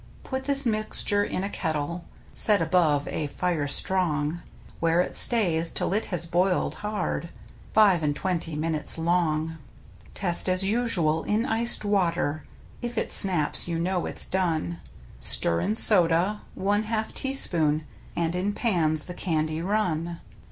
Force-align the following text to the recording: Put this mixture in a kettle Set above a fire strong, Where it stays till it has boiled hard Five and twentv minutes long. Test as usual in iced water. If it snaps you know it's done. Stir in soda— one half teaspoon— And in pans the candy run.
Put 0.23 0.45
this 0.45 0.65
mixture 0.65 1.23
in 1.23 1.43
a 1.43 1.49
kettle 1.51 2.05
Set 2.33 2.59
above 2.59 3.07
a 3.09 3.27
fire 3.27 3.67
strong, 3.67 4.41
Where 4.79 4.99
it 5.01 5.15
stays 5.15 5.69
till 5.69 5.93
it 5.93 6.05
has 6.05 6.25
boiled 6.25 6.73
hard 6.81 7.29
Five 7.75 8.01
and 8.01 8.15
twentv 8.15 8.57
minutes 8.57 8.97
long. 8.97 9.59
Test 10.15 10.49
as 10.49 10.63
usual 10.65 11.23
in 11.25 11.45
iced 11.45 11.85
water. 11.85 12.47
If 12.81 12.97
it 12.97 13.11
snaps 13.11 13.67
you 13.67 13.77
know 13.77 14.07
it's 14.07 14.25
done. 14.25 14.79
Stir 15.19 15.61
in 15.61 15.75
soda— 15.75 16.41
one 16.55 16.81
half 16.81 17.13
teaspoon— 17.13 17.85
And 18.17 18.35
in 18.35 18.53
pans 18.53 19.05
the 19.05 19.13
candy 19.13 19.61
run. 19.61 20.19